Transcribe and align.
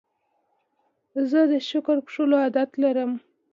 زه 1.29 1.39
د 1.51 1.53
شکر 1.69 1.97
کښلو 2.05 2.35
عادت 2.43 2.69
لرم. 2.83 3.11